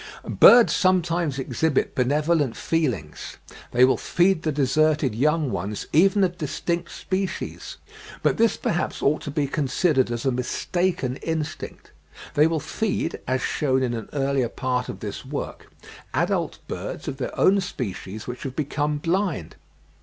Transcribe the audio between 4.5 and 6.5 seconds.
deserted young ones even of